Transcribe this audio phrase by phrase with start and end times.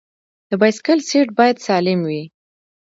[0.49, 2.23] د بایسکل سیټ باید سالم وي.